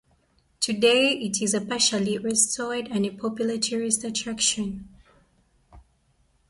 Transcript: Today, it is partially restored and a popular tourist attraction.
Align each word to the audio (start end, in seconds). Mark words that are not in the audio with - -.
Today, 0.59 1.09
it 1.11 1.39
is 1.43 1.55
partially 1.69 2.17
restored 2.17 2.87
and 2.87 3.05
a 3.05 3.11
popular 3.11 3.59
tourist 3.59 4.03
attraction. 4.03 4.89